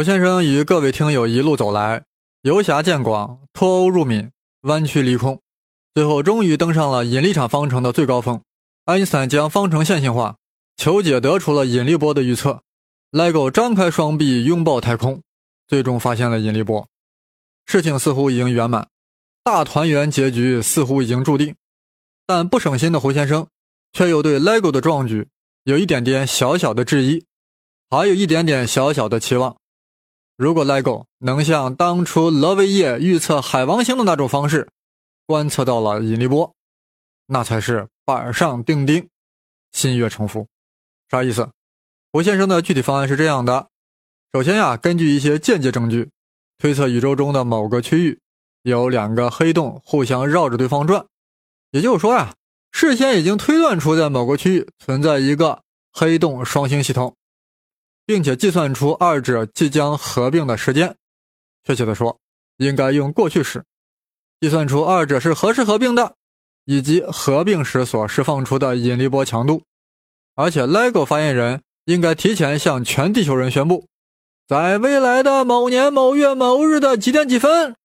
[0.00, 2.04] 胡先生与各位听友一路走来，
[2.40, 4.30] 游侠见广，脱欧入闽，
[4.62, 5.42] 弯曲离空，
[5.94, 8.40] 最后终于登上了引力场方程的最高峰。
[8.86, 10.38] 爱因斯坦将方程线性化，
[10.78, 12.62] 求解得出了引力波的预测。
[13.12, 15.20] LEGO 张开双臂拥抱太空，
[15.68, 16.88] 最终发现了引力波。
[17.66, 18.88] 事情似乎已经圆满，
[19.44, 21.54] 大团圆结局似乎已经注定。
[22.26, 23.46] 但不省心的胡先生，
[23.92, 25.28] 却又对 LEGO 的壮举
[25.64, 27.26] 有一点点小小的质疑，
[27.90, 29.59] 还有一点点小小的期望。
[30.40, 34.70] 如果 LEGO 能像当初勒维耶预测海王星的那种方式，
[35.26, 36.54] 观测到了引力波，
[37.26, 39.06] 那才是板上钉钉，
[39.70, 40.46] 心悦诚服。
[41.10, 41.50] 啥意思？
[42.10, 43.68] 胡先生的具体方案是这样的：
[44.32, 46.08] 首先呀，根据一些间接证据，
[46.56, 48.18] 推测宇宙中的某个区域
[48.62, 51.04] 有两个黑洞互相绕着对方转，
[51.70, 52.34] 也就是说呀，
[52.72, 55.60] 事先已经推断出在某个区域存在一个
[55.92, 57.14] 黑洞双星系统。
[58.10, 60.96] 并且计算出二者即将合并的时间，
[61.62, 62.18] 确切的说，
[62.56, 63.62] 应该用过去时
[64.40, 66.16] 计算出二者是何时合并的，
[66.64, 69.62] 以及合并时所释放出的引力波强度。
[70.34, 73.86] 而且，LEGO 发言人应该提前向全地球人宣布，
[74.48, 77.76] 在未来的某年某月某日的几点几分，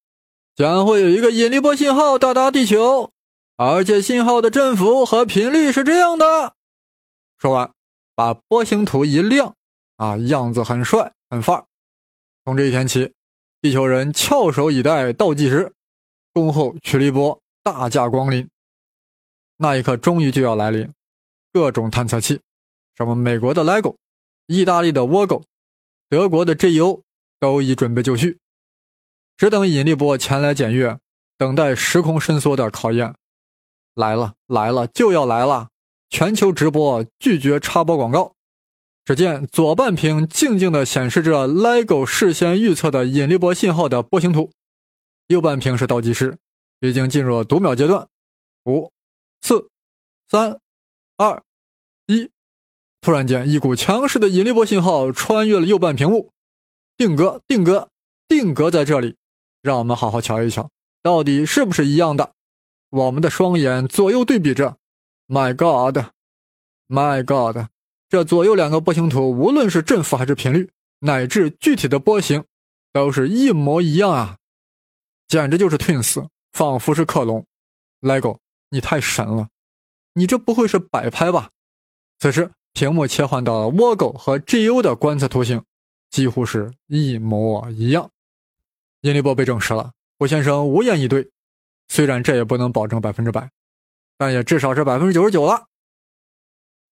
[0.55, 3.11] 将会有一个引力波信号到达地球，
[3.57, 6.55] 而且信号的振幅和频率是这样的。
[7.37, 7.69] 说完，
[8.15, 9.53] 把波形图一亮。
[9.97, 11.65] 啊，样子很帅，很范儿。
[12.43, 13.13] 从这一天起，
[13.61, 15.73] 地球人翘首以待倒计时，
[16.33, 18.47] 恭候曲力波大驾光临。
[19.57, 20.91] 那一刻终于就要来临，
[21.53, 22.41] 各种探测器，
[22.97, 23.95] 什么美国的 LEGO、
[24.47, 25.43] 意大利的 WOGO、
[26.09, 27.01] 德国的 GEO
[27.39, 28.37] 都已准备就绪，
[29.37, 30.99] 只等引力波前来检阅，
[31.37, 33.15] 等待时空伸缩的考验。
[33.93, 35.69] 来了，来了，就要来了！
[36.09, 38.34] 全球直播，拒绝插播广告。
[39.05, 44.51] 只见左半屏静静地显示着 LEGO 事先预测的引力波信号的波形图，
[45.27, 46.39] 右半屏是倒计时，
[46.79, 48.07] 已经进入读秒阶段。
[48.65, 48.91] 五、
[49.43, 49.69] 四、
[50.27, 50.59] 三、
[51.17, 51.43] 二、
[52.07, 52.31] 一，
[52.99, 56.31] 突然间，一股强势的引力波信号穿越了右半屏幕，
[56.97, 57.89] 定格，定格，
[58.27, 59.15] 定格在这里。
[59.61, 60.71] 让我们好好瞧一瞧，
[61.03, 62.33] 到底是不是一样的？
[62.89, 64.77] 我们的双眼左右对比着
[65.27, 67.69] ，My God，My God。
[68.07, 72.43] 这左右两个波形图，无论是振幅还是频率，乃至具体的波形，
[72.93, 74.37] 都是一模一样啊！
[75.27, 77.45] 简直就是 twins，仿佛是克隆。
[78.01, 78.37] LEGO，
[78.69, 79.49] 你太神了！
[80.13, 81.49] 你这不会是摆拍吧？
[82.19, 85.61] 此时，屏幕切换到了 WOGO 和 GU 的观测图形，
[86.11, 88.09] 几乎是一模一样。
[89.01, 91.27] 引力波被证实了，胡先生无言以对。
[91.87, 93.49] 虽然这也不能保证百分之百，
[94.17, 95.65] 但也至少是百分之九十九了。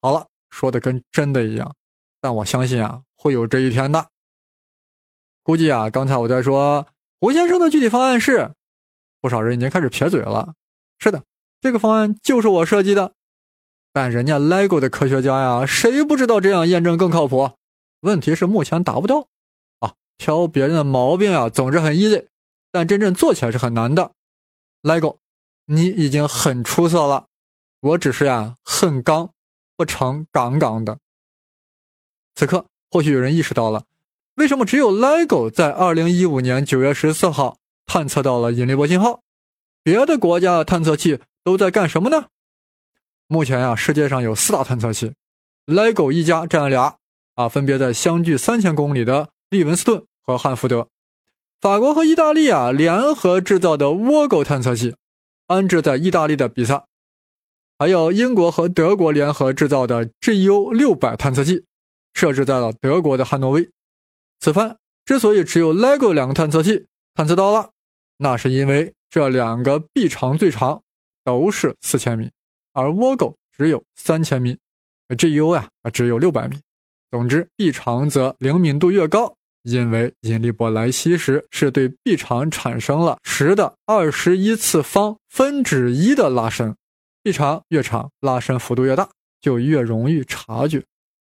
[0.02, 0.28] 好了。
[0.54, 1.76] 说的跟真的一样，
[2.22, 4.10] 但我相信啊，会有这一天的。
[5.42, 6.86] 估计啊，刚才我在说
[7.20, 8.54] 胡先生的具体方案是，
[9.20, 10.54] 不少人已经开始撇嘴了。
[11.00, 11.24] 是的，
[11.60, 13.14] 这个方案就是我设计的，
[13.92, 17.54] 但人家 LEGO 的科学家呀，谁不知道这样验证更靠谱？
[18.02, 19.28] 问题是目前达不到
[19.80, 22.28] 啊，挑别人的毛病啊，总是很 easy，
[22.72, 24.12] 但真正做起来是很难的。
[24.84, 25.18] LEGO，
[25.66, 27.26] 你已经很出色了，
[27.80, 29.33] 我只是呀，很刚。
[29.76, 31.00] 不成杠杠的。
[32.36, 33.84] 此刻，或许有人意识到了，
[34.36, 39.22] 为什么只有 LEGO 在二零一五年九月十四号探测到了引力波信号，
[39.84, 42.28] 别的国家的探测器都在干什么呢？
[43.28, 45.14] 目前呀，世界上有四大探测器
[45.68, 46.98] ，LEGO 一家占了俩，
[47.36, 50.88] 啊，分别在相距三千公里的利文斯顿和汉福德。
[51.62, 54.96] 法国和意大利啊联合制造的 WOGO 探测器，
[55.48, 56.86] 安置在意大利的比萨。
[57.84, 61.66] 还有英国和德国联合制造的 GU 六百探测器，
[62.14, 63.70] 设置在了德国的汉诺威。
[64.40, 67.72] 此番之所以只有 LEGO 两个探测器探测到了，
[68.16, 70.82] 那是因为这两个臂长最长
[71.26, 72.32] 都是四千米，
[72.72, 74.58] 而 WOGO 只有三千米
[75.10, 76.58] ，GU 呀只有六百米。
[77.12, 86.74] 总之，臂长则灵敏度越高，因为引力波来袭时是对臂长产生了十的二十一次方分之一的拉伸。
[87.24, 89.10] 臂长越长，拉伸幅度越大，
[89.40, 90.84] 就越容易察觉。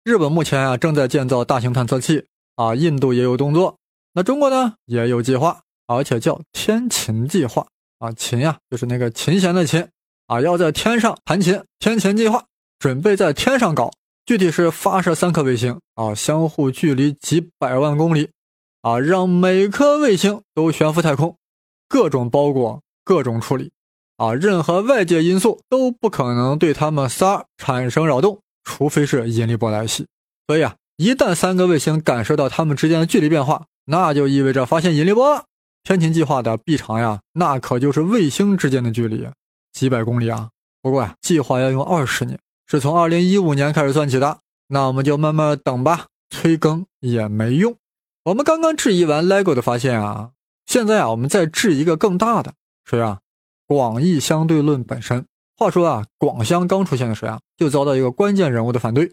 [0.03, 2.25] 日本目前啊正在建造大型探测器
[2.55, 3.77] 啊，印度也有动作，
[4.13, 7.67] 那中国呢也有计划，而且叫天琴计划
[7.99, 9.87] 啊，琴呀就是那个琴弦的琴
[10.25, 11.63] 啊，要在天上弹琴。
[11.77, 12.43] 天琴计划
[12.79, 13.91] 准备在天上搞，
[14.25, 18.31] 具体是发射三颗卫星啊，相互距离几百万公里
[18.81, 21.37] 啊，让每颗卫星都悬浮太空，
[21.87, 23.71] 各种包裹，各种处理。
[24.23, 30.07] 啊，任何外界因素都不可能对他们仨产生扰动，除非是引力波来袭。
[30.47, 35.43] 所以啊，一旦三个卫星感受到它们之间的距离变化，那就意味着发现引力波了。
[35.83, 39.27] 天琴计划的臂长呀，那可就是卫星之间的距离，
[39.73, 40.49] 几百公里啊。
[40.81, 44.39] 不过呀，计划要用二十年，是从二零一五年开始算起的。
[44.67, 47.75] 那我们就慢慢等吧，催更也没用。
[48.23, 50.31] 我们刚刚质疑完 LEGO 的发现啊，
[50.65, 52.53] 现在啊，我们再质疑一个更大的，
[52.85, 53.19] 谁啊？
[53.73, 55.25] 广义相对论本身。
[55.57, 59.11] 话说啊，广相刚出现的时候啊，就遭到一个关键人物的反对。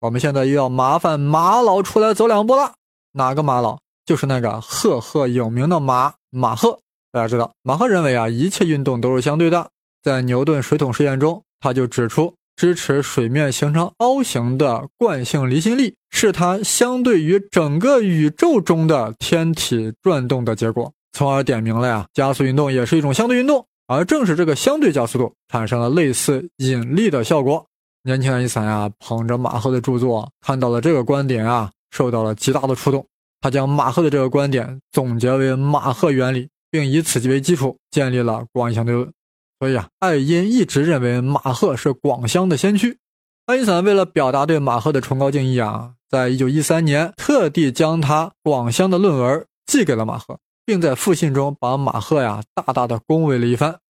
[0.00, 2.74] 我们现在又要麻烦马老出来走两步了。
[3.12, 3.78] 哪个马老？
[4.04, 6.80] 就是那个赫赫有名的马马赫。
[7.10, 9.70] 大家知道，马赫认为啊，一切运动都是相对的。
[10.02, 23.66] 在牛顿水桶实验中，他就指出，支持水面形成凹形的惯性离心力，是它相对于整个宇宙中的天体转动的结果，从而点明了呀，加速运动也是一种相对运动。
[23.86, 27.66] 而正是这个相对加速度产生了类似引力的效果。
[28.02, 33.06] 年轻爱因斯坦呀，捧着马赫的著作，看到了这个观点啊，受到了极大的触动。
[33.40, 39.10] 他将马赫的这个观点总结为马赫原理，并以此为基础建立了广义相对论。
[39.58, 42.98] 所以啊，爱因一直认为马赫是广相的先驱。
[43.46, 50.38] 爱因斯坦为了表达对马赫的崇高敬意啊，在一九一三年特地将他广相的论文寄给了马赫。
[50.64, 53.80] 并在复信中把马赫呀大大的恭维了一番。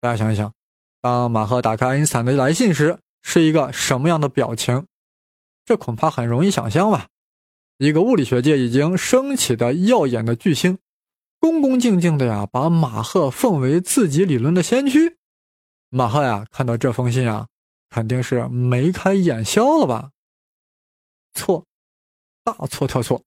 [0.00, 0.52] 大家想一想，
[1.00, 4.86] 当马赫打开爱因斯坦的来信时，是一个什么样的表情？
[5.64, 7.08] 这恐怕很容易想象吧。
[7.78, 10.78] 一个物理学界已经升起的耀眼的巨星，
[11.38, 15.16] 恭恭敬敬的呀把马赫奉为自己理论的先驱。
[15.90, 17.48] 马赫呀看到这封信啊，
[17.90, 20.10] 肯定是眉开眼笑了吧？
[21.34, 21.64] 错，
[22.42, 23.22] 大错特错。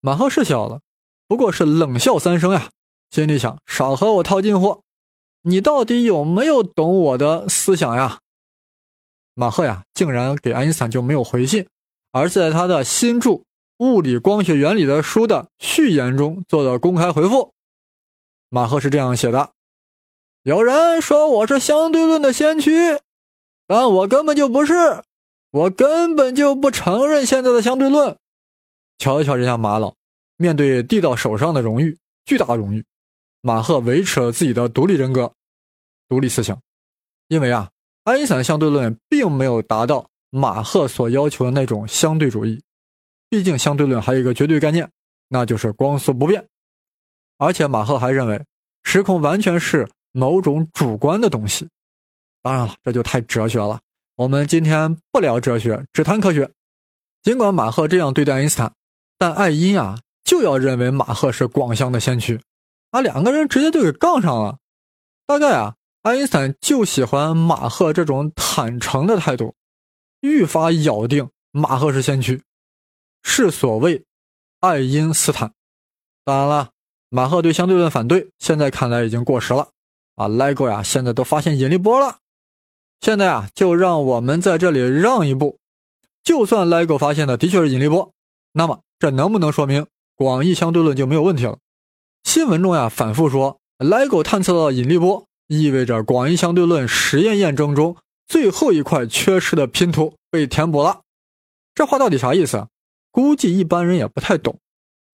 [0.00, 0.80] 马赫是笑了。
[1.28, 2.70] 不过是冷笑三声呀，
[3.10, 4.82] 心里想：少和我套近乎，
[5.42, 8.20] 你到底有没有懂我的思想呀？
[9.34, 11.68] 马赫呀，竟然给爱因斯坦就没有回信，
[12.12, 13.30] 而在他的新著
[13.76, 17.52] 《物理光学原理》的书的序言中做了公开回复。
[18.48, 19.50] 马赫是这样写的：
[20.44, 22.98] 有人说我是相对论的先驱，
[23.66, 25.04] 但我根本就不是，
[25.50, 28.16] 我根本就不承认现在的相对论。
[28.96, 29.94] 瞧一瞧人家马老。
[30.38, 32.82] 面对递到手上的荣誉，巨大荣誉，
[33.42, 35.30] 马赫维持了自己的独立人格、
[36.08, 36.58] 独立思想。
[37.26, 37.70] 因为啊，
[38.04, 42.62] 爱因斯坦相对论并没有达到马赫所要求的那种相对主义。
[43.28, 44.90] 毕竟相对论还有一个绝对概念，
[45.28, 46.48] 那就是光速不变。
[47.36, 48.42] 而且马赫还认为，
[48.84, 51.68] 时空完全是某种主观的东西。
[52.42, 53.80] 当然了，这就太哲学了。
[54.14, 56.50] 我们今天不聊哲学，只谈科学。
[57.22, 58.72] 尽管马赫这样对待爱因斯坦，
[59.18, 59.98] 但爱因啊。
[60.28, 62.38] 就要认为马赫是广相的先驱，
[62.90, 64.58] 啊，两个人直接就给杠上了。
[65.26, 69.54] 大概啊，爱因斯坦就喜欢马赫这种坦诚的态度，
[70.20, 72.42] 愈发咬定马赫是先驱，
[73.22, 74.04] 是所谓
[74.60, 75.54] 爱因斯坦。
[76.26, 76.72] 当然了，
[77.08, 79.70] 马赫对相对论反对，现在看来已经过时了。
[80.16, 82.18] 啊，LEGO 呀，现在都发现引力波了。
[83.00, 85.58] 现在啊，就让我们在这里让一步，
[86.22, 88.12] 就算 LEGO 发现的的确是引力波，
[88.52, 89.86] 那么这能不能说明？
[90.18, 91.58] 广义相对论就没有问题了。
[92.24, 101.02] 新闻中呀反复说，LIGO 探测到引力波，意味着广义相对论实验验证中最后一块缺失的拼图被填补了。
[101.72, 102.66] 这话到底啥意思？
[103.12, 104.58] 估计一般人也不太懂。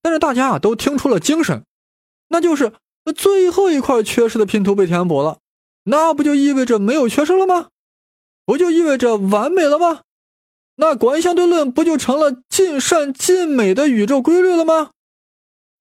[0.01, 1.65] 但是大家啊都听出了精神，
[2.29, 2.73] 那就是
[3.15, 5.41] 最后一块缺失的拼图被填补了，
[5.85, 7.69] 那不就意味着没有缺失了吗？
[8.47, 10.01] 不就意味着完美了吗？
[10.77, 14.91] 那广义相对论不就成了尽善尽美的宇宙规律了吗？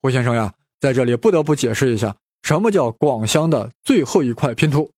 [0.04, 4.92] 胡先生呀，在这里不得不解释一下，什么叫广相的最后一块拼图？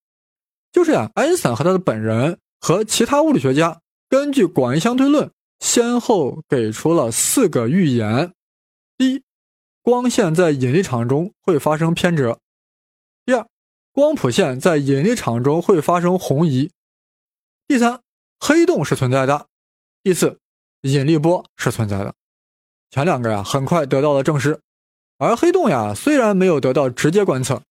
[0.72, 8.32] 就是呀，爱因斯坦和他的本人和其他物理学家根据广义相对论，先后给出了四个预言：
[8.98, 9.22] 第一，
[9.80, 12.40] 光线在引力场中会发生偏折；
[13.24, 13.46] 第二，
[13.92, 16.70] 光谱线在引力场中会发生红移；
[17.68, 18.00] 第三，
[18.40, 19.46] 黑洞是存在的。
[20.02, 20.40] 第四，
[20.80, 22.12] 引力波是存在的。
[22.90, 24.60] 前两个呀，很快得到了证实，
[25.18, 27.62] 而黑洞呀，虽然没有得到直接观测，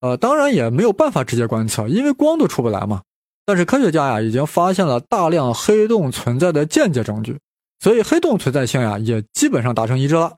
[0.00, 3.02] 呃，当然也没有办法直接观测，因为光都出不来嘛。
[3.44, 7.38] 但是科学家呀，已经发现了大量黑洞存在的间接证据，
[7.78, 10.36] 所以黑洞存在性呀，也基本上达成一致了。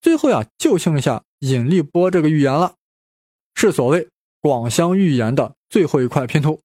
[0.00, 2.74] 最后呀，就剩下引力波这个预言了，
[3.54, 4.08] 是所谓
[4.40, 6.60] 广相预言的最后一块拼图。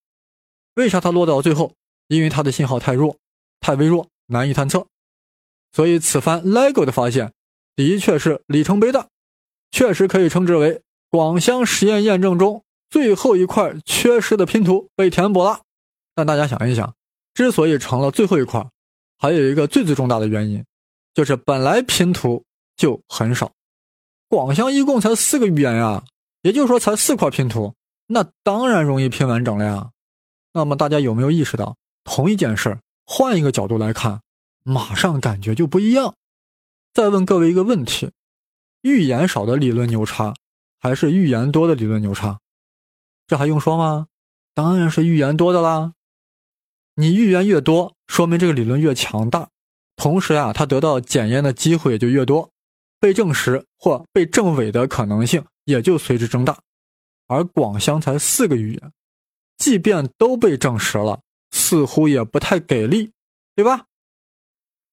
[0.75, 1.73] 为啥它落到最后？
[2.07, 3.15] 因为它的信号太弱，
[3.59, 4.07] 太微弱。
[4.29, 4.85] 难以探测，
[5.71, 7.31] 所以此番 LEGO 的发现
[7.77, 9.07] 的确是里程碑的，
[9.71, 15.61] 确实可以称之为广相实验验证中最后一块缺失的拼图被填补了。
[16.15, 16.95] 但大家想一想，
[17.33, 18.67] 之所以成了最后一块，
[19.17, 20.63] 还有一个最最重大的原因，
[21.13, 22.43] 就是本来拼图
[22.75, 23.51] 就很少，
[24.27, 26.03] 广相一共才四个语言呀，
[26.41, 27.73] 也就是说才四块拼图，
[28.07, 29.91] 那当然容易拼完整了呀。
[30.53, 34.21] 那么大家有没有意识到，同一件事换一个角度来看，
[34.63, 36.15] 马上感觉就不一样？
[36.93, 38.09] 再问各位一个问题：
[38.87, 40.33] 预言少的理论牛叉，
[40.79, 42.39] 还是预言多的理论牛叉？
[43.27, 44.07] 这还用说吗？
[44.53, 45.93] 当然是预言多的啦。
[46.95, 49.49] 你预言越多，说明这个理论越强大，
[49.97, 52.49] 同时啊，它得到检验的机会也就越多，
[52.99, 56.57] 被证实或被证伪的可能性也就随之增大。
[57.27, 58.91] 而广相才四个预言，
[59.57, 61.19] 即便都被证实了，
[61.51, 63.11] 似乎也不太给力，
[63.53, 63.85] 对吧？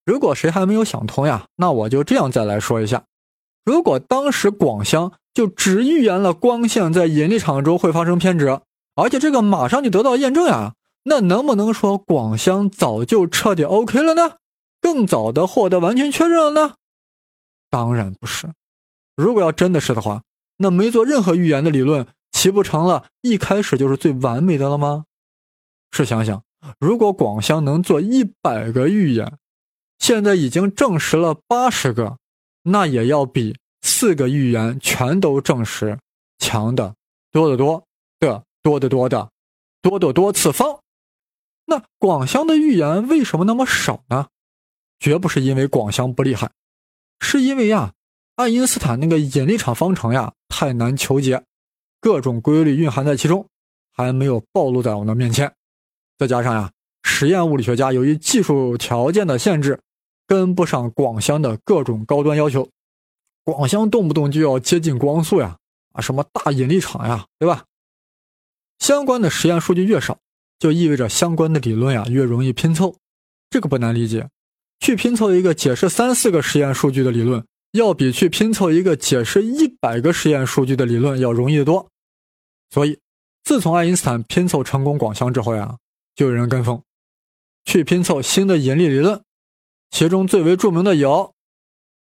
[0.04, 3.04] 如果谁还没有想通呀，那我就这样再来说一下：
[3.64, 8.62] 如果当时广相就只预言了光线在引力场中会发生偏折，
[8.94, 10.75] 而且这个马上就得到验证呀。
[11.04, 14.37] 那能不能说广相早就彻底 OK 了呢？
[14.80, 16.75] 更早的获得完全确认了呢？
[17.71, 18.52] 当然不是。
[19.16, 20.23] 如果要真的是的话，
[20.59, 25.04] 那没做任何预言的理论，岂不成了一开始就是最完美的了吗？
[25.90, 26.42] 试想想，
[26.78, 29.38] 如果广相能做一百个预言，
[29.99, 32.18] 现在已经证实了八十个，
[32.64, 35.99] 那也要比四个预言全都证实
[36.38, 36.94] 强的
[37.30, 37.85] 多得多
[38.18, 39.30] 的多得多的
[39.83, 40.80] 多得多次方。
[41.66, 44.28] 那广相的预言为什么那么少呢？
[44.99, 46.50] 绝不是因为广相不厉害，
[47.21, 47.92] 是因为呀，
[48.37, 51.44] 爱因斯坦那个引力场方程呀太难求解，
[52.00, 53.47] 各种规律蕴含在其中，
[53.92, 55.52] 还没有暴露在我们面前。
[56.16, 56.71] 再加上呀，
[57.02, 59.80] 实验物理学家由于技术条件的限制，
[60.26, 62.69] 跟不上广相的各种高端要求。
[63.45, 65.59] 广相动不动就要接近光速呀，
[65.93, 67.64] 啊，什么大引力场呀，对吧？
[68.78, 70.19] 相关的实验数据越少。
[70.57, 72.97] 就意味着相关的理论呀越容易拼凑，
[73.50, 74.31] 这个不难理解。
[74.78, 81.87] 去拼凑一个解释三四个实验数据的理论，要比去拼凑一个解释一百个实验数据的理论要容易得多。
[82.71, 82.99] 所以，
[83.43, 85.76] 自从爱因斯坦拼凑成功广相之后呀，
[86.14, 86.81] 就有人跟风，
[87.64, 89.21] 去拼凑新的引力理论。
[89.94, 91.32] 其中最为著名的有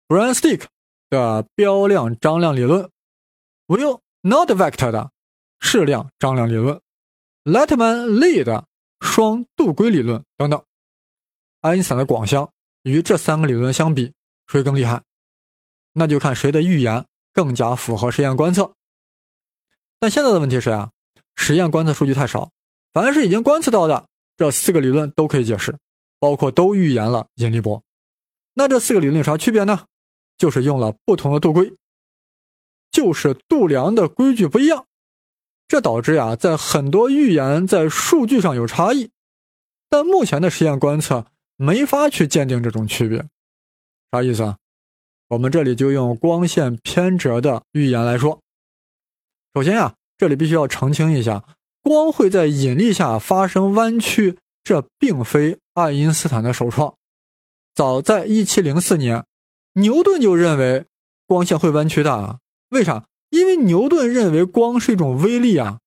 [0.08, 0.66] b r a n s t i c k
[1.08, 2.90] 的标量张量理论
[3.68, 5.12] ，Will Not Vector 的
[5.60, 6.80] 矢量张量理论。
[7.44, 8.66] Letman Lee 的
[9.00, 10.60] 双度规理论等等，
[11.60, 12.50] 爱因斯坦的广相
[12.82, 14.12] 与这三个理论相比，
[14.48, 15.00] 谁更厉害？
[15.92, 18.72] 那就看谁的预言更加符合实验观测。
[20.00, 20.90] 但现在的问题是啊，
[21.36, 22.50] 实验观测数据太少，
[22.92, 25.78] 凡是已经观测到的这四个理论都可以解释，
[26.18, 27.82] 包括都预言了引力波。
[28.54, 29.85] 那这四个理论有啥区别呢？
[30.38, 31.75] 就是用了不同的度规，
[32.90, 34.87] 就是度量的规矩不一样。
[35.66, 39.11] 这导致呀，在很多预言在数据上有差异，
[39.88, 43.26] 但目前的实验观测没法去鉴定这种区别。
[44.12, 44.58] 啥意思啊？
[45.28, 48.40] 我们这里就用光线偏折的预言来说。
[49.54, 51.44] 首先呀，这里必须要澄清一下，
[51.82, 56.95] 光会在引力下发生弯曲，这并非爱因斯坦的首创。
[57.75, 59.26] 早在1704年，
[59.75, 60.87] 牛顿就认为
[61.26, 62.38] 光线会弯曲的啊。
[62.71, 63.04] 为啥？
[63.28, 65.80] 因为牛顿认为光是一种微粒啊，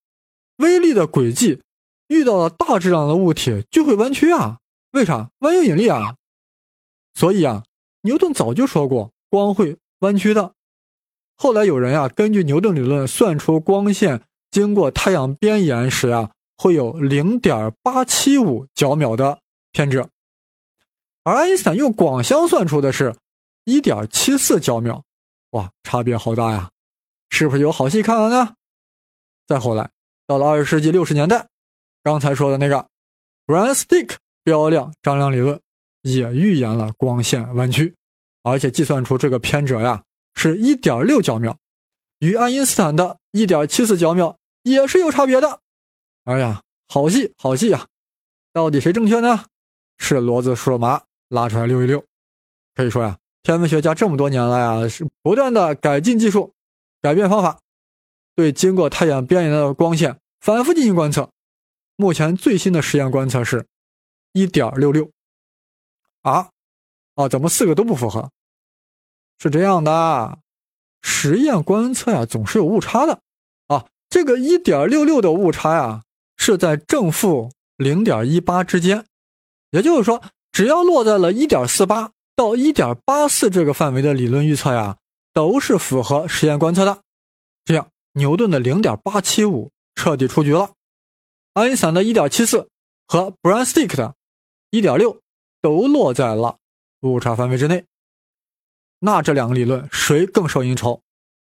[0.58, 1.64] 微粒的轨迹
[2.08, 4.60] 遇到了大质量的物体就会弯曲啊。
[4.92, 5.32] 为啥？
[5.40, 6.16] 万有引力啊。
[7.16, 7.64] 所以啊，
[8.02, 10.54] 牛顿早就说过光会弯曲的。
[11.36, 19.40] 后来有人呀，根据牛顿理论算出光线经过太阳边沿时啊，会有零点八七五角秒的
[19.72, 20.10] 偏折，
[21.24, 23.16] 而爱因斯坦用广相算出的是
[23.66, 25.04] 一点七四焦秒。
[25.52, 26.70] 哇，差别好大呀！
[27.30, 28.56] 是不是有好戏看了呢？
[29.48, 29.90] 再后来，
[30.28, 31.48] 到了二十世纪六十年代，
[32.04, 32.88] 刚才说的那个
[33.48, 35.60] ，Bran stick 标量张量理论
[36.02, 37.96] 也预言了光线弯曲，
[38.44, 40.04] 而且计算出这个偏折呀
[40.36, 41.58] 是一点六焦秒，
[42.20, 45.62] 与爱因斯坦的一点七四焦秒也是有差别的。
[46.26, 47.88] 哎呀，好戏好戏呀！
[48.54, 49.46] 到底谁正确呢？
[50.00, 52.04] 是骡子输了马，拉出来溜一溜。
[52.74, 56.54] 可以说呀，天文学家这么多年来啊，是不断的改进技术。
[57.02, 57.60] 改变方法，
[58.36, 61.30] 对经过太阳边缘的光线反复进行观测。
[61.96, 63.66] 目前最新的实验观测是
[64.34, 65.12] 1.66
[66.22, 66.50] 啊
[67.16, 68.32] 啊，怎么四个都不符合？
[69.38, 70.40] 是这样的，
[71.02, 73.22] 实验观测呀总是有误差的
[73.68, 73.86] 啊。
[74.10, 76.04] 这个1.66的误差呀
[76.36, 79.06] 是在正负0.18之间，
[79.72, 80.22] 也就是说，
[80.52, 84.98] 只要落在了1.48到1.84这个范围的理论预测呀。
[85.32, 87.04] 都是符合实验观测的，
[87.64, 90.72] 这样牛顿的零点八七五彻底出局了，
[91.54, 92.68] 爱因斯坦的一点七四
[93.08, 94.16] 和 b r a n s t i c k 的
[94.72, 95.22] 一点六
[95.62, 96.58] 都落在了
[97.02, 97.86] 误差范围之内。
[99.00, 101.00] 那这两个理论谁更受应酬？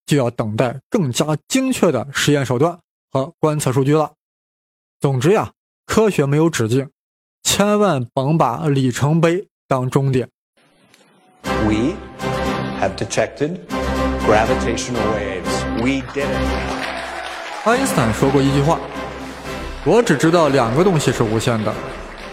[0.05, 2.79] 就要等待更加精确的实验手段
[3.11, 4.13] 和观测数据了。
[5.01, 5.53] 总之呀，
[5.85, 6.89] 科学没有止境，
[7.45, 10.27] 千万甭把里程碑当终点。
[11.43, 11.93] We
[12.81, 13.59] have detected
[14.27, 15.63] gravitational waves.
[15.77, 17.63] We did it.
[17.63, 18.79] 爱因斯坦说过一句话
[19.85, 21.71] ：“我只知道两个东西是无限的，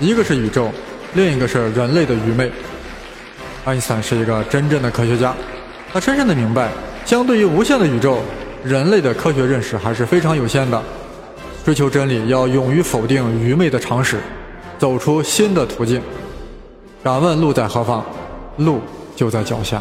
[0.01, 0.71] 一个是宇宙，
[1.13, 2.51] 另一个是人类的愚昧。”
[3.65, 5.37] 爱因斯坦是一个真正的科学家，
[5.93, 6.71] 他深深的明白，
[7.05, 8.19] 相对于无限的宇宙，
[8.65, 10.83] 人类的科学认识还是非常有限的。
[11.65, 14.21] 追求真理要勇于否定愚昧的常识，
[14.83, 16.03] 走出新的途径。
[17.05, 18.05] 敢问路在何方？
[18.57, 18.81] 路
[19.15, 19.81] 就在脚下。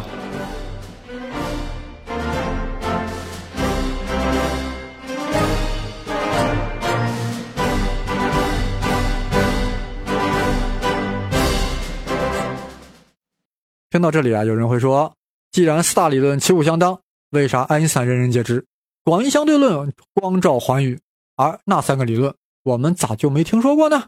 [13.90, 15.12] 听到这里啊，有人会说，
[15.50, 16.96] 既然四大理论旗鼓相当，
[17.30, 18.64] 为啥爱因斯坦人人皆知，
[19.02, 20.96] 广义相对论光照寰宇，
[21.34, 22.32] 而那三个理论
[22.62, 24.04] 我们咋就没听说过呢？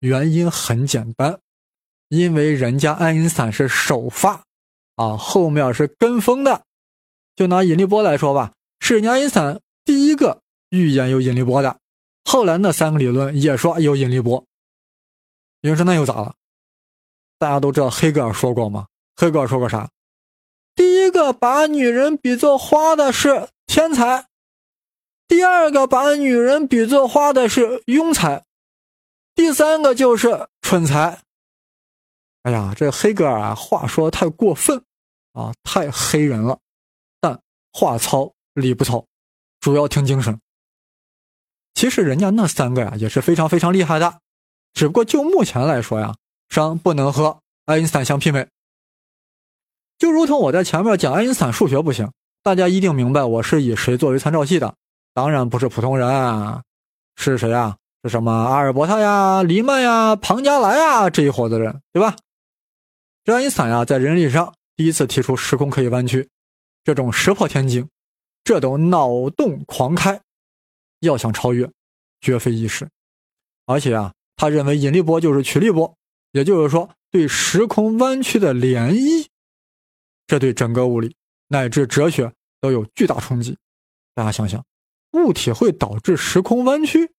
[0.00, 1.38] 原因很简单，
[2.08, 4.42] 因为人家爱因斯坦是首发，
[4.96, 6.62] 啊，后面是跟风的。
[7.34, 11.78] 就拿引力波来说吧，是爱因斯坦第一个预言有引力波的，
[12.24, 14.44] 后来那三个理论也说有引力波。
[15.60, 16.34] 有人说那又咋了？
[17.38, 18.86] 大家都知道黑格尔说过吗？
[19.16, 19.90] 黑格尔说过啥？
[20.74, 24.26] 第一个把女人比作花的是天才，
[25.28, 28.44] 第二个把女人比作花的是庸才，
[29.36, 31.20] 第三个就是蠢才。
[32.42, 34.82] 哎呀，这黑格尔啊，话说太过分
[35.32, 36.58] 啊，太黑人了。
[37.20, 37.38] 但
[37.72, 39.04] 话糙理不糙，
[39.60, 40.40] 主要听精神。
[41.74, 44.20] 其实人家那三个呀也是非常非常厉害的，
[44.72, 46.16] 只不过就目前来说呀，
[46.48, 48.48] 尚不能和爱因斯坦相媲美。
[49.98, 52.10] 就如同我在前面讲爱因斯坦数学不行，
[52.42, 54.74] 大家一定明白我是以谁作为参照系的，
[55.12, 56.62] 当然不是普通人，啊
[57.16, 57.76] 是谁呀？
[58.08, 62.16] 什么阿尔伯特呀、黎曼呀、庞加莱呀这一伙子人，对吧？
[63.24, 66.28] 这爱因斯坦呀，在人类历史上第一次提出时空可以弯曲，
[66.84, 67.88] 这种石破天惊，
[68.44, 70.20] 这都脑洞狂开，
[71.00, 71.68] 要想超越，
[72.20, 72.88] 绝非易事。
[73.66, 75.92] 而且啊，他认为引力波就是曲力波，
[76.32, 79.26] 也就是说对时空弯曲的涟漪。
[80.28, 81.16] 这对整个物理
[81.48, 83.56] 乃至哲学都有巨大冲击。
[84.14, 84.64] 大家想想，
[85.12, 87.10] 物体会导致时空弯曲，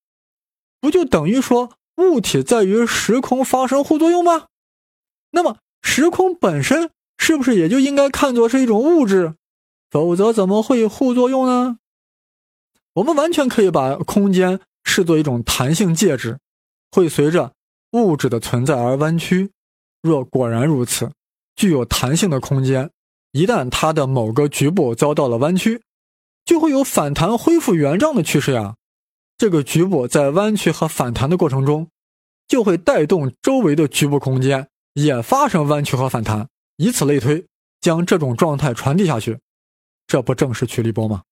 [0.80, 4.48] 不就等于说物体在与时空发生互作用吗？
[5.32, 9.36] 那么时空本身是不是也就应该看作是一种物质？
[9.90, 11.78] 否则怎么会互作用呢？
[12.94, 16.40] 我们完全可以把空间视作一种弹性介质，
[16.92, 17.54] 会随着
[17.92, 19.52] 物质的存在而弯曲。
[20.02, 21.12] 若果然如此，
[21.56, 22.92] 具有弹性的空间。
[23.32, 25.82] 一旦它的某个局部遭到了弯曲，
[26.46, 28.76] 就会有反弹恢复原状的趋势呀。
[29.38, 31.90] 这个局部在弯曲和反弹的过程中，
[32.48, 37.46] 就会带动周围的局部空间也发生弯曲和反弹，以此类推，
[37.80, 39.40] 将这种状态传递下去。
[40.08, 41.24] 这不正是曲率波吗？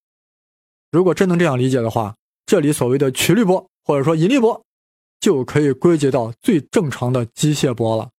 [0.91, 2.15] 如果真能这样理解的话，
[2.45, 4.63] 这里所谓的曲率波或者说引力波，
[5.19, 8.09] 就可以归结到最正常的机械波了。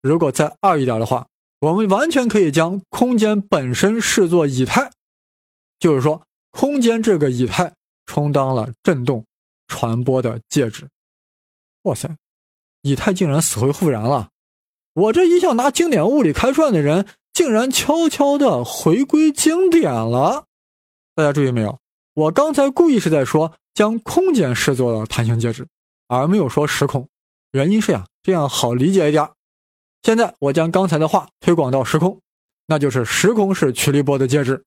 [0.00, 1.26] 如果再二一点的话。
[1.60, 4.92] 我们完全可以将空间本身视作以太，
[5.80, 7.74] 就是说，空间这个以太
[8.08, 9.24] 充当了振动
[9.68, 10.88] 传播的介质。
[11.82, 12.08] 哇塞，
[12.82, 14.30] 以太竟然死灰复燃了！
[14.94, 20.46] 我这一向拿经典物理开涮的人，竟然悄悄的回归经典了。
[21.14, 21.78] 大家注意没有？
[22.14, 25.68] 我刚才故意是在说将空间视作了弹性介质，
[26.08, 27.06] 而没有说时空。
[27.52, 29.30] 原因是呀，这样好理解一点。
[30.02, 32.20] 现在我将刚才的话推广到时空，
[32.66, 34.64] 那就是时空是曲力波的介质，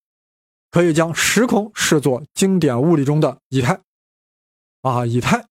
[0.72, 3.80] 可以将时空视作经典物理中的以太。
[4.82, 5.46] 啊，以太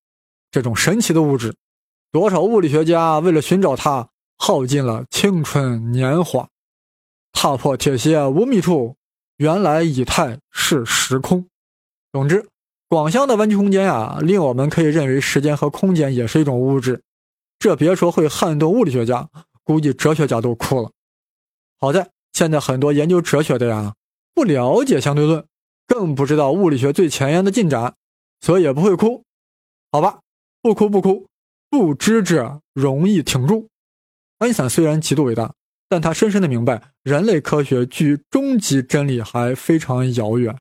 [0.51, 1.55] 这种神奇的物质，
[2.11, 6.49] 多少物理学家为了寻找它，耗尽了青春年华，
[7.33, 8.97] 踏破铁鞋无觅处。
[9.37, 11.47] 原来以太是时空。
[12.11, 12.49] 总之，
[12.89, 17.03] 广相的弯曲空间呀，令我们可以认为时间和空间也是一种物质。
[17.59, 19.29] 这别说会撼动物理学家。
[19.63, 20.91] 估计哲学家都哭了。
[21.79, 23.95] 好在现在很多研究哲学的呀，
[24.41, 25.45] 不了解相对论，
[25.87, 27.95] 更不知道物理学最前沿的进展，
[28.41, 29.23] 所以也不会哭。
[29.93, 30.21] 好吧，
[30.63, 31.27] 不哭不哭，
[31.69, 33.69] 不知者容易挺住。
[34.39, 35.53] 爱因斯坦虽然极度伟大，
[35.91, 40.57] 但他深深的明白，人类科学距终极真理还非常遥远。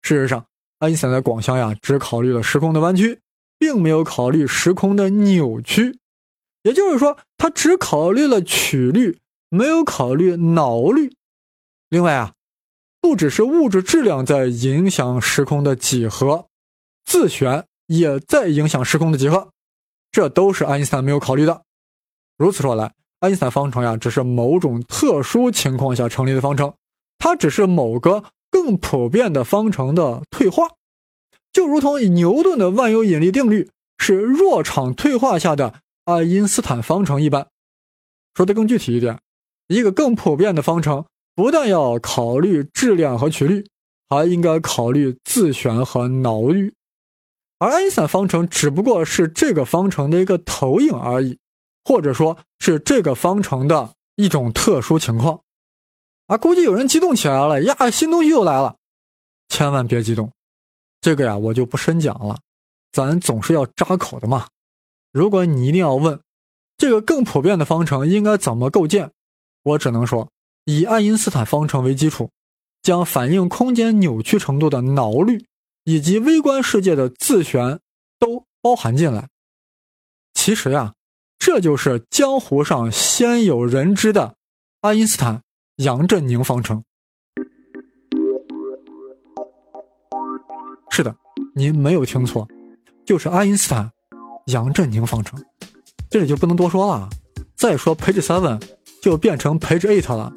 [0.00, 0.46] 事实上，
[0.78, 3.20] 爱因斯坦在广相呀，只考虑了时空的弯曲，
[3.58, 5.98] 并没有考虑时空的扭曲。
[6.62, 9.18] 也就是说，他只考虑了曲率，
[9.50, 11.12] 没有考虑脑率。
[11.90, 12.32] 另外啊，
[13.08, 16.44] 不只是物质质量在影响时空的几何，
[17.06, 19.48] 自旋也在影响时空的几何，
[20.12, 21.62] 这都是爱因斯坦没有考虑的。
[22.36, 26.74] 如此说来，爱因斯坦方程呀，只是某种特殊情况下成立的方程，
[27.16, 30.68] 它只是某个更普遍的方程的退化，
[31.50, 37.48] 就如同牛顿的万有引力定律是弱场退化下的爱因斯坦方程一般。
[38.34, 39.18] 说的更具体一点，
[39.68, 41.06] 一个更普遍的方程。
[41.38, 43.64] 不但要考虑质量和曲率，
[44.08, 46.74] 还应该考虑自旋和挠率，
[47.60, 51.38] 而爱因斯坦方程只不过是这个方程的一个投影而已，
[51.84, 55.40] 或者说是这个方程的一种特殊情况。
[56.26, 58.74] 啊，估计有人激动起来了呀，新东西又来了，
[59.48, 60.32] 千万别激动，
[61.00, 62.36] 这个呀我就不深讲了，
[62.90, 64.48] 咱总是要扎口的嘛。
[65.12, 66.20] 如果你一定要问
[66.76, 69.12] 这个更普遍的方程应该怎么构建，
[69.62, 70.28] 我只能说。
[70.70, 72.28] 以爱因斯坦方程为基础，
[72.82, 75.46] 将反映空间扭曲程度的挠率
[75.84, 77.80] 以及微观世界的自旋
[78.18, 79.30] 都包含进来。
[80.34, 80.92] 其实呀，
[81.38, 84.34] 这就是江湖上鲜有人知的
[84.82, 85.40] 爱因斯坦
[85.76, 86.84] 杨振宁方程。
[90.90, 91.16] 是的，
[91.54, 92.46] 您没有听错，
[93.06, 93.90] 就是爱因斯坦
[94.48, 95.42] 杨振宁方程。
[96.10, 97.08] 这里就不能多说了，
[97.56, 98.60] 再说 Page Seven
[99.00, 100.30] 就变成 Page Eight 了。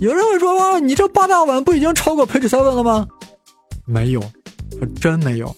[0.00, 3.06] 有人会说：“哇，你这八大碗不已经超过 Page Seven 了吗？”
[3.84, 4.22] 没有，
[5.00, 5.54] 真没有。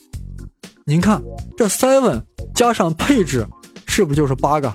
[0.86, 1.22] 您看
[1.56, 2.22] 这 Seven
[2.54, 3.46] 加上配置，
[3.86, 4.74] 是不就是八个？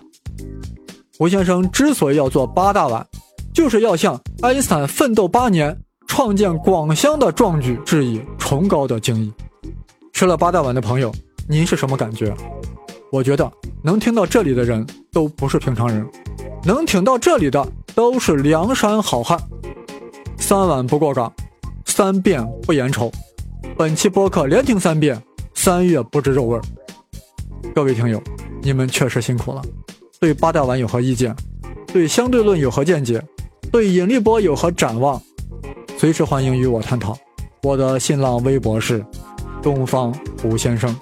[1.18, 3.06] 胡先生之所以要做八大碗，
[3.54, 5.76] 就是要向爱因斯坦奋斗八年、
[6.08, 9.34] 创建广乡的壮举致以崇高的敬意。
[10.14, 11.12] 吃了八大碗的朋友，
[11.50, 12.36] 您是什么感觉？
[13.12, 13.52] 我觉得
[13.82, 16.06] 能听到这里的人都不是平常人，
[16.64, 19.40] 能挺到这里的都是梁山好汉。
[20.38, 21.34] 三碗不过岗，
[21.86, 23.10] 三遍不言愁。
[23.78, 25.20] 本期播客连听三遍，
[25.54, 26.62] 三月不知肉味儿。
[27.74, 28.22] 各位听友，
[28.62, 29.62] 你们确实辛苦了。
[30.20, 31.34] 对八大碗有何意见？
[31.88, 33.24] 对相对论有何见解？
[33.72, 35.20] 对引力波有何展望？
[35.98, 37.18] 随时欢迎与我探讨。
[37.64, 39.04] 我的新浪微博是
[39.62, 40.94] 东方胡先生，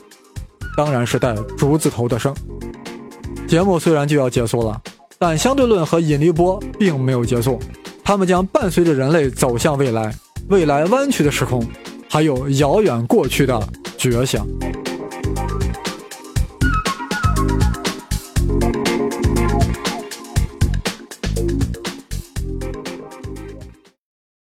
[0.78, 2.34] 当然是带竹字头的生。
[3.48, 4.80] 节目虽然就要结束了，
[5.26, 7.58] 但相对论和引力波并没有结束。
[8.04, 10.14] 它们将伴随着人类走向未来，
[10.50, 11.66] 未来弯曲的时空，
[12.10, 13.58] 还有遥远过去的
[13.98, 14.46] 觉醒。